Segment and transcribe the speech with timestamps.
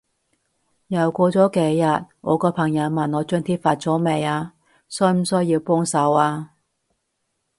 [0.87, 4.55] 又過咗幾日，我個朋友問我張貼發咗未啊？
[4.89, 6.53] 需唔需要幫手啊？